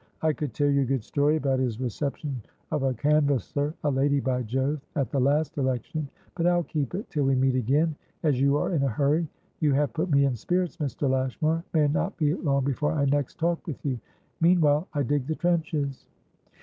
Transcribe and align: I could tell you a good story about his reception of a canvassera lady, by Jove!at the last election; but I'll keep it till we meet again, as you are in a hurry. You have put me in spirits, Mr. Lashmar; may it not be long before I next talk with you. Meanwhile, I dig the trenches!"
I 0.23 0.33
could 0.33 0.55
tell 0.55 0.67
you 0.67 0.81
a 0.81 0.85
good 0.85 1.03
story 1.03 1.35
about 1.35 1.59
his 1.59 1.79
reception 1.79 2.41
of 2.71 2.81
a 2.81 2.91
canvassera 2.91 3.71
lady, 3.83 4.19
by 4.19 4.41
Jove!at 4.41 5.11
the 5.11 5.19
last 5.19 5.59
election; 5.59 6.09
but 6.35 6.47
I'll 6.47 6.63
keep 6.63 6.95
it 6.95 7.07
till 7.11 7.25
we 7.25 7.35
meet 7.35 7.53
again, 7.53 7.95
as 8.23 8.41
you 8.41 8.57
are 8.57 8.73
in 8.73 8.81
a 8.81 8.87
hurry. 8.87 9.27
You 9.59 9.73
have 9.73 9.93
put 9.93 10.09
me 10.09 10.25
in 10.25 10.35
spirits, 10.35 10.77
Mr. 10.77 11.07
Lashmar; 11.07 11.63
may 11.75 11.83
it 11.85 11.91
not 11.91 12.17
be 12.17 12.33
long 12.33 12.63
before 12.63 12.93
I 12.93 13.05
next 13.05 13.37
talk 13.37 13.67
with 13.67 13.85
you. 13.85 13.99
Meanwhile, 14.39 14.87
I 14.91 15.03
dig 15.03 15.27
the 15.27 15.35
trenches!" 15.35 16.07